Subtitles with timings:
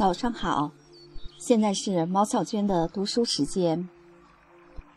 [0.00, 0.70] 早上好，
[1.36, 3.86] 现在是毛小娟的读书时间。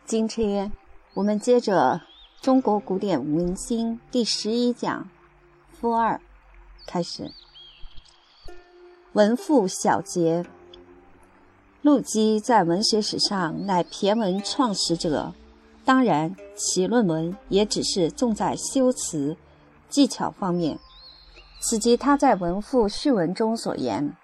[0.06, 0.72] 今天
[1.12, 2.00] 我们接着
[2.42, 5.06] 《中国古典文心》第十一讲
[5.78, 6.18] “负二”
[6.88, 7.30] 开始。
[9.12, 10.46] 文赋小结：
[11.82, 15.34] 陆机在文学史上乃骈文创始者，
[15.84, 19.36] 当然其论文也只是重在修辞
[19.90, 20.78] 技巧方面。
[21.60, 24.16] 此即他在文赋序文中所言：“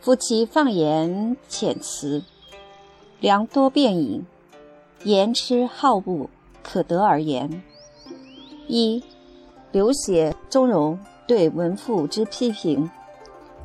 [0.00, 2.22] 夫妻放言遣词，
[3.20, 4.24] 良多变隐，
[5.04, 6.30] 言之好恶，
[6.62, 7.62] 可得而言。”
[8.66, 9.04] 一、
[9.72, 12.90] 刘勰、钟嵘对文赋之批评。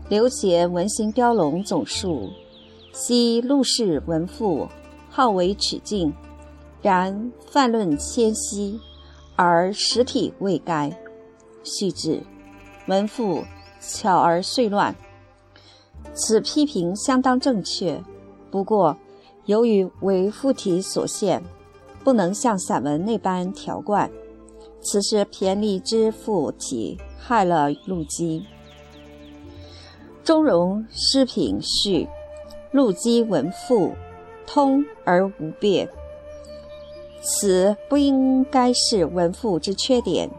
[0.10, 2.30] 刘勰《文心雕龙总述》：
[2.92, 4.68] 昔陆氏文赋，
[5.10, 6.14] 好为曲径，
[6.82, 8.78] 然泛论谦息，
[9.38, 10.92] 而实体未该。
[11.64, 12.22] 续之，
[12.88, 13.46] 文赋
[13.80, 14.94] 巧而碎乱。
[16.14, 18.02] 此批评相当正确，
[18.52, 18.98] 不过
[19.46, 21.44] 由于为赋体所限，
[22.04, 24.10] 不能像散文那般条贯。
[24.82, 28.46] 此是骈俪之赋体害了陆机。
[30.24, 32.08] 钟嵘诗品序：
[32.72, 33.92] 陆机文赋
[34.46, 35.90] 通而无变，
[37.22, 40.30] 此不应该是文赋之缺点，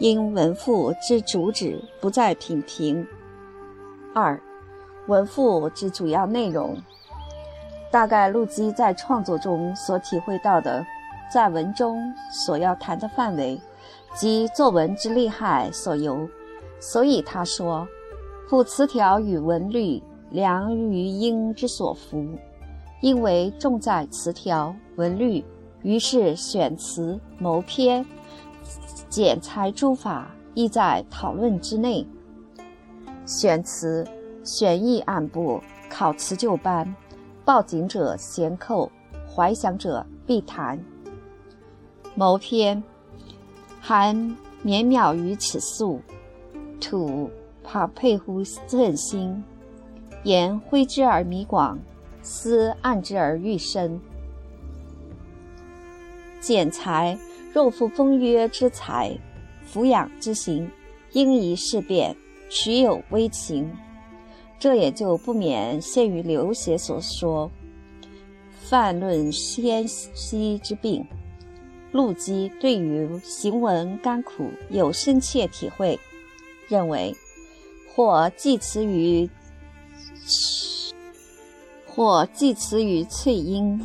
[0.00, 3.06] 因文赋之主旨不在品评。
[4.12, 4.40] 二、
[5.08, 6.76] 文赋之主要内容，
[7.90, 10.84] 大概陆机在创作中所体会到的，
[11.32, 12.00] 在文中
[12.30, 13.60] 所要谈的范围，
[14.14, 16.28] 及作文之厉害所由，
[16.80, 17.86] 所以他说。
[18.48, 22.22] 赋词条与文律，良于应之所服。
[23.00, 25.42] 因为重在词条、文律，
[25.82, 28.04] 于是选词、谋篇、
[29.08, 32.06] 剪裁诸法，亦在讨论之内。
[33.24, 34.06] 选词，
[34.44, 36.94] 选意暗部，考辞就班，
[37.44, 38.90] 抱紧者闲扣，
[39.26, 40.82] 怀想者必谈。
[42.14, 42.82] 谋篇，
[43.80, 46.00] 含绵渺于此素，
[46.80, 47.30] 土。
[47.64, 49.40] 怕佩乎振心，
[50.24, 51.78] 言挥之而弥广，
[52.20, 54.00] 思暗之而愈深。
[56.40, 57.16] 剪裁
[57.52, 59.16] 若负风约之才，
[59.64, 60.68] 俯仰之行，
[61.12, 62.16] 应宜事变，
[62.50, 63.70] 取有微情。
[64.62, 67.50] 这也就不免陷于刘勰所说
[68.62, 71.04] “泛论纤息之病”。
[71.90, 75.98] 陆机对于行文甘苦有深切体会，
[76.68, 77.12] 认为。
[77.92, 79.28] 或寄词于，
[81.84, 83.80] 或寄词于翠英，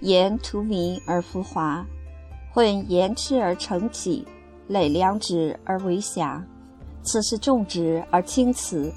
[0.00, 1.84] 言荼蘼而浮华；
[2.54, 4.26] 混言痴而成体，
[4.66, 6.42] 累良直而为瑕。
[7.02, 8.90] 此是重直而轻辞，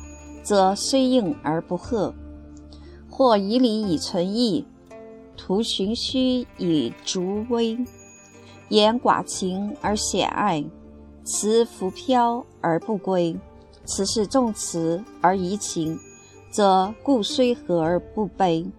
[0.46, 2.14] 则虽应而不和；
[3.10, 4.64] 或以理以存义，
[5.36, 7.76] 图循虚以逐微，
[8.70, 10.64] 言寡情而显爱，
[11.24, 13.36] 辞浮飘而不归。
[13.86, 16.00] 此是重辞而怡情，
[16.52, 18.72] 则故虽和而不悲；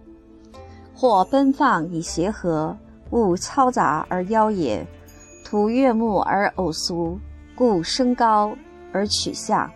[0.95, 2.77] 或奔放以协和，
[3.09, 4.85] 故嘈杂而妖冶；
[5.43, 7.19] 图悦目而偶俗，
[7.55, 8.53] 故升高
[8.93, 9.69] 而取下。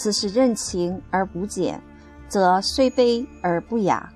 [0.00, 1.82] 此是任情而不减，
[2.28, 4.08] 则虽悲而不雅；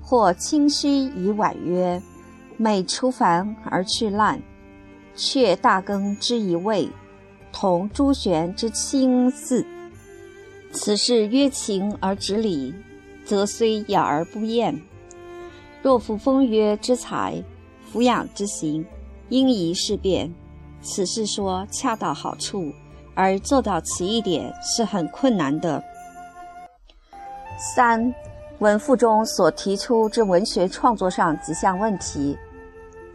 [0.00, 2.02] 或清虚以婉约，
[2.56, 4.42] 美出凡而去滥，
[5.14, 6.88] 却大耕之一味，
[7.52, 9.64] 同朱玄之清似。
[10.72, 12.74] 此事约情而执礼，
[13.24, 14.74] 则虽雅而不艳；
[15.82, 17.40] 若负风约之才，
[17.92, 18.84] 俯仰之行，
[19.28, 20.34] 应宜事变。
[20.80, 22.72] 此事说恰到好处，
[23.14, 25.82] 而做到此一点是很困难的。
[27.74, 28.14] 三，
[28.58, 32.36] 文赋中所提出之文学创作上几项问题：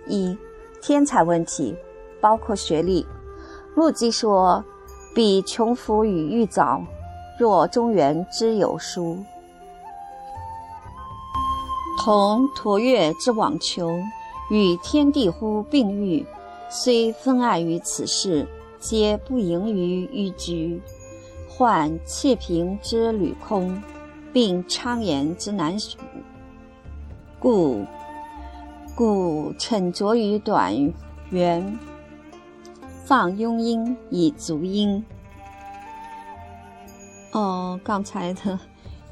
[0.07, 0.37] 一，
[0.81, 1.75] 天才问题，
[2.21, 3.05] 包括学历。
[3.75, 4.63] 陆机说
[5.13, 6.81] ：“比穷夫与玉藻。”
[7.39, 9.15] 若中原之有书，
[12.00, 13.91] 同驼月之网球，
[14.50, 16.25] 与天地乎并育，
[16.67, 18.47] 虽分爱于此事，
[18.79, 20.81] 皆不盈于玉居。
[21.50, 23.81] 患窃平之履空，
[24.31, 25.97] 并昌言之难属，
[27.39, 27.83] 故
[28.95, 30.94] 故逞拙于短
[31.31, 31.79] 圆，
[33.03, 35.03] 放庸音以足音。
[37.31, 38.59] 哦，刚才的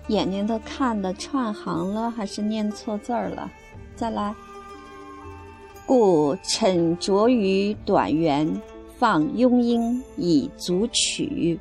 [0.08, 3.52] 眼睛都看的串行了，还是念错字儿了？
[3.96, 4.36] 再来。
[5.88, 8.62] 故沉着于短圆，
[8.98, 11.60] 放庸音以足取。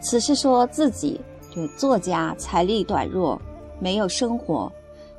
[0.00, 1.20] 此是说自己
[1.54, 3.40] 就作家财力短弱，
[3.80, 4.72] 没有生活，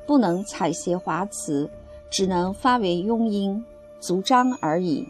[0.06, 1.70] 不能采撷华词，
[2.10, 3.64] 只能发为庸音，
[4.00, 5.06] 足章而已。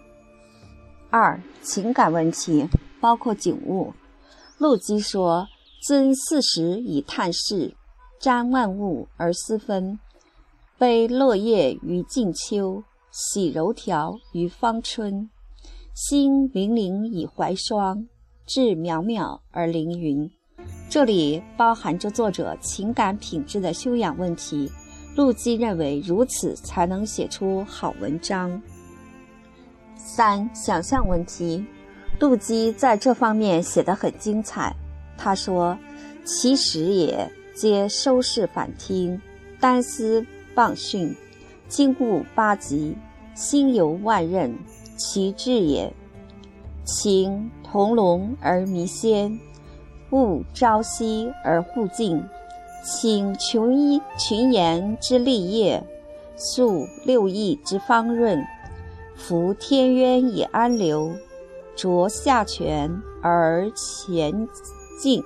[1.11, 2.69] 二、情感问题
[3.01, 3.93] 包括景物。
[4.59, 5.47] 陆机说
[5.87, 7.75] ：“尊四时以探视，
[8.21, 9.99] 瞻万物而思分。
[10.79, 15.29] 悲落叶于静秋，喜柔条于芳春。
[15.94, 18.08] 心灵灵以怀霜，
[18.46, 20.29] 志渺渺而凌云。”
[20.91, 24.69] 这里包含着作者情感品质的修养问题。
[25.14, 28.61] 陆机认为，如此才能写出好文章。
[29.94, 31.64] 三、想象问题。
[32.19, 34.75] 陆机在这方面写得很精彩。
[35.17, 35.79] 他说
[36.26, 39.20] ：“其实也，皆收视反听，
[39.61, 40.26] 单思
[40.56, 41.14] 傍训，
[41.69, 42.96] 经过八极，
[43.37, 44.52] 心游万仞，
[44.96, 45.93] 其志也。
[46.85, 49.38] 情同龙而弥鲜，
[50.11, 52.25] 物朝夕而互敬。
[52.85, 55.82] 请群一群言之立业，
[56.37, 58.44] 溯六艺之方润，
[59.17, 61.11] 服天渊以安流。”
[61.76, 64.49] 着下泉而前
[65.00, 65.20] 进，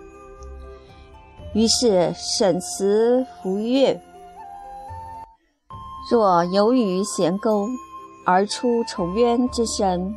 [1.52, 4.00] 于是沈辞浮跃。
[6.10, 7.68] 若游于咸沟
[8.30, 10.14] 而出重渊之声，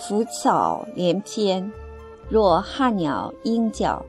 [0.00, 1.70] 浮草连天；
[2.30, 4.02] 若汉鸟鹰角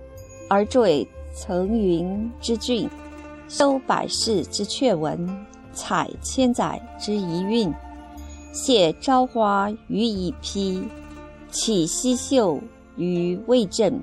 [0.47, 1.05] 而坠
[1.35, 2.89] 层云之峻，
[3.49, 7.73] 收百世之阙文，采千载之遗韵，
[8.53, 10.81] 谢朝花于已披。
[11.51, 12.57] 起西秀
[12.95, 14.01] 于未振，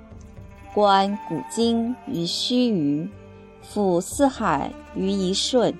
[0.74, 3.08] 观古今于须臾，
[3.72, 5.74] 抚四海于一瞬。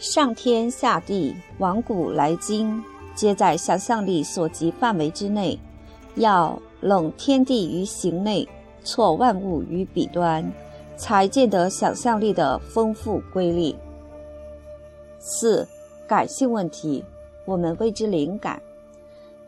[0.00, 2.82] 上天下地，往古来今，
[3.14, 5.60] 皆在想象力所及范围之内。
[6.14, 8.48] 要拢天地于形内，
[8.82, 10.50] 错万物于彼端，
[10.96, 13.76] 才见得想象力的丰富瑰丽。
[15.18, 15.68] 四、
[16.08, 17.04] 感性问题，
[17.44, 18.58] 我们谓之灵感。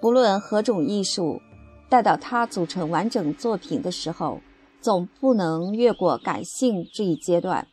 [0.00, 1.40] 不论何种艺术，
[1.88, 4.38] 待到它组成完整作品的时候，
[4.82, 7.66] 总不能越过感性这一阶段。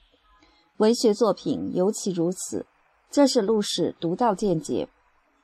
[0.80, 2.66] 文学作品尤其如此。
[3.12, 4.88] 这是陆氏独到见解，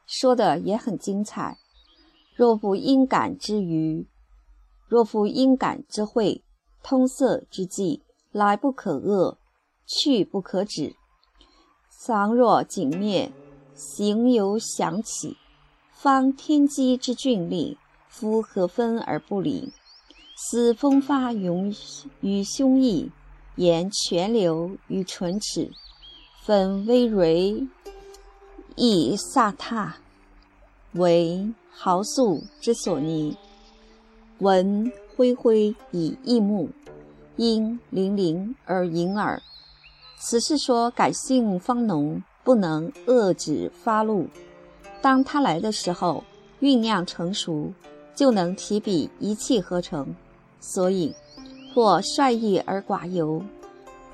[0.08, 1.58] 说的也很精彩。
[2.36, 4.08] 若不因感之余，
[4.88, 6.42] 若复因感之会，
[6.82, 9.36] 通塞之际，来不可遏，
[9.86, 10.96] 去不可止。
[11.90, 13.34] 藏若景灭，
[13.74, 15.36] 行犹响起。
[15.92, 17.78] 方天机之峻丽，
[18.08, 19.74] 夫何分而不理？
[20.38, 21.50] 思风发于
[22.22, 23.10] 于胸臆，
[23.56, 25.72] 言泉流于唇齿，
[26.44, 27.68] 分微蕤
[28.76, 29.94] 以飒沓，
[30.94, 33.38] 为豪素之所拟。
[34.40, 36.70] 闻恢恢以异目，
[37.38, 39.42] 因灵灵而盈耳。
[40.20, 44.28] 此是说感性方浓，不能遏止发露。
[45.02, 46.26] 当它来的时候，
[46.60, 47.72] 酝酿成熟，
[48.14, 50.14] 就能提笔一气呵成。
[50.60, 51.14] 所以，
[51.76, 53.44] 或率意而寡尤，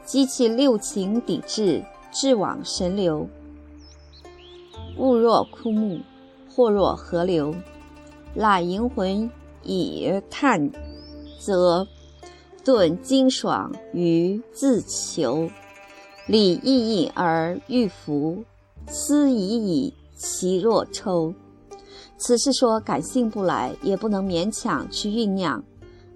[0.03, 3.27] 激其六情抵制，志往神流。
[4.97, 5.99] 物若枯木，
[6.49, 7.53] 或若河流，
[8.33, 9.29] 揽银魂
[9.61, 10.71] 以叹，
[11.39, 11.87] 则
[12.65, 15.47] 顿精爽于自求。
[16.25, 18.43] 理意义而欲服，
[18.87, 19.93] 思已矣。
[20.15, 21.33] 其若抽，
[22.17, 25.63] 此是说感性不来，也不能勉强去酝酿。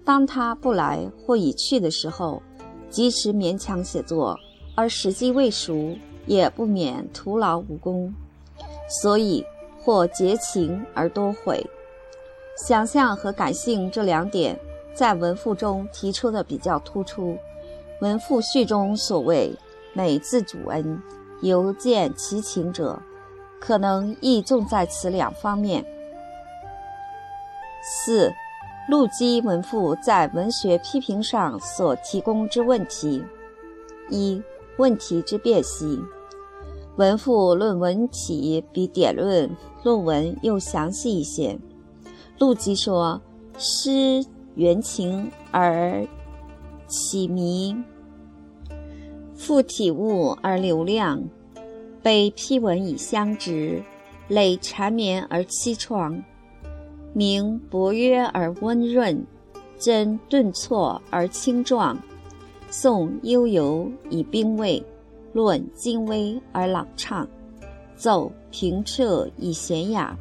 [0.06, 2.40] 当他不来或已去的时候，
[2.88, 4.38] 即使勉强写作，
[4.76, 8.14] 而时机未熟，也不免徒劳无功。
[8.88, 9.44] 所以
[9.82, 11.66] 或结情而多悔。
[12.56, 14.56] 想象和感性这两点，
[14.94, 17.36] 在文赋中提出的比较突出。
[18.00, 19.52] 文赋序中所谓
[19.92, 21.02] “美自主恩，
[21.42, 22.96] 犹见其情者”。
[23.58, 25.84] 可能亦重在此两方面。
[27.82, 28.32] 四，
[28.88, 33.20] 陆机文赋在文学批评上所提供之问题：
[34.10, 34.40] 一、
[34.76, 36.00] 问题之辨析。
[36.94, 39.50] 文赋论文体比典论
[39.82, 41.58] 论文又详细一些。
[42.38, 43.20] 陆机说
[43.58, 44.24] ：“诗
[44.54, 46.06] 原情而
[46.86, 47.76] 起迷，
[49.34, 51.20] 赋体物而流亮。”
[52.02, 53.82] 被批文以相直，
[54.28, 56.22] 累缠绵而凄怆；
[57.16, 59.26] 明博约而温润，
[59.78, 61.96] 真顿挫而清壮；
[62.68, 64.84] 颂悠游以兵卫，
[65.32, 67.26] 论精微而朗畅；
[67.96, 70.14] 奏平彻以娴雅，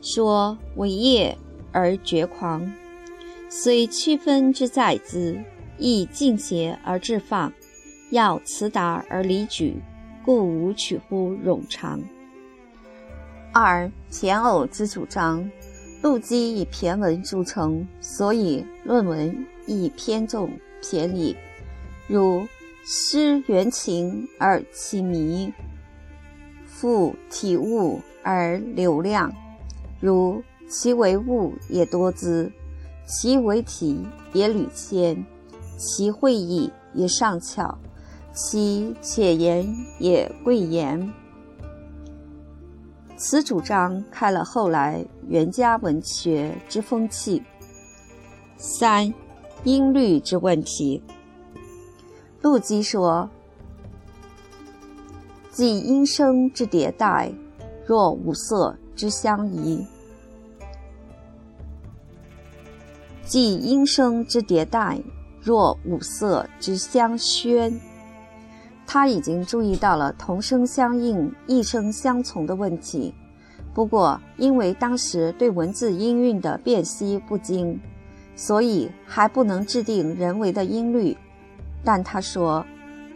[0.00, 1.36] 说伟业
[1.72, 2.72] 而绝狂。
[3.48, 5.36] 虽区分之在兹，
[5.78, 7.52] 亦尽邪而致放，
[8.10, 9.82] 要辞达而离举，
[10.24, 12.00] 故无取乎冗长。
[13.52, 15.50] 二骈偶之主张，
[16.04, 20.50] 陆机以骈文著称，所以论文亦偏重
[20.82, 21.34] 骈理，
[22.06, 22.46] 如
[22.84, 25.50] 诗原情而其迷，
[26.66, 29.32] 赋体物而流亮，
[29.98, 32.52] 如其为物也多姿，
[33.06, 35.24] 其为体也屡谦，
[35.78, 37.78] 其会意也上巧，
[38.34, 39.66] 其且言
[39.98, 41.10] 也贵言。
[43.26, 47.42] 此主张开了后来元家文学之风气。
[48.58, 49.10] 三，
[49.62, 51.02] 音律之问题。
[52.42, 53.26] 陆机说
[55.50, 57.32] ：“即音声之迭代，
[57.86, 59.86] 若五色之相宜。”
[63.24, 65.00] 即音声之迭代，
[65.40, 67.80] 若五色之相宣。
[68.94, 73.12] 他已经注意到了同声相应、异声相从的问题，
[73.74, 77.80] 不过因为当时对文字音韵的辨析不精，
[78.36, 81.16] 所以还不能制定人为的音律。
[81.82, 82.64] 但他说：“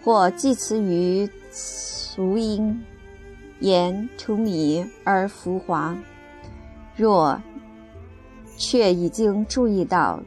[0.02, 2.82] 或寄词于俗音，
[3.60, 5.96] 言荼靡而浮华。
[6.96, 7.40] 若。”
[8.58, 10.20] 却已经注意到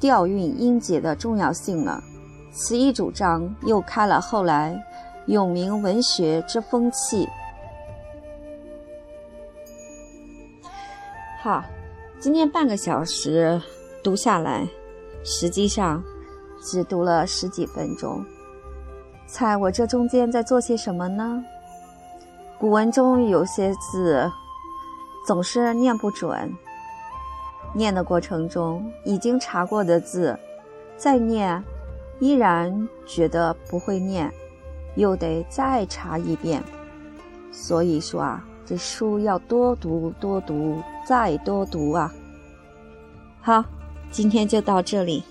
[0.00, 2.02] 调韵音节的重要性了。
[2.50, 4.82] 此一主张又开了后来
[5.26, 7.28] 永明文学之风气。
[11.40, 11.62] 好，
[12.18, 13.60] 今天半个小时
[14.02, 14.66] 读下来，
[15.22, 16.02] 实际上
[16.62, 18.24] 只读了十几分钟。
[19.26, 21.44] 猜我这中间在做些什么呢？
[22.58, 24.28] 古文中有些字
[25.26, 26.52] 总是念不准。
[27.74, 30.36] 念的过程中，已经查过的字，
[30.96, 31.62] 再念，
[32.20, 34.32] 依然觉得不会念，
[34.96, 36.62] 又得再查一遍。
[37.50, 42.12] 所以说啊，这书要多读多读再多读啊。
[43.40, 43.64] 好，
[44.10, 45.22] 今天就到这里。